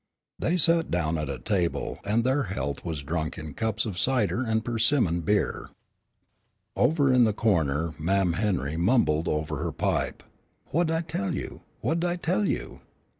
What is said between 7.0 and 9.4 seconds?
in the corner Mam' Henry mumbled